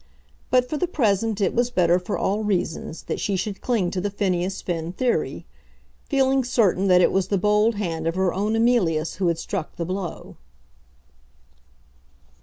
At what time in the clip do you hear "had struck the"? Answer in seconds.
9.27-9.85